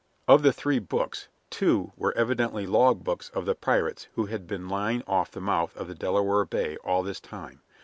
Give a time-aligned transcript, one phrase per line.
[0.27, 4.67] Of the three books, two were evidently log books of the pirates who had been
[4.67, 7.61] lying off the mouth of the Delaware Bay all this time.